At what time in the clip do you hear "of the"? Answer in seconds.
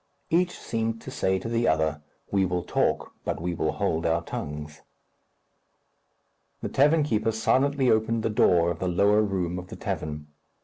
8.71-8.87, 9.59-9.75